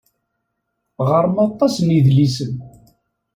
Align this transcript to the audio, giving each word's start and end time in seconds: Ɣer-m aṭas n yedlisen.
Ɣer-m 1.09 1.35
aṭas 1.47 1.75
n 1.79 1.87
yedlisen. 1.95 2.53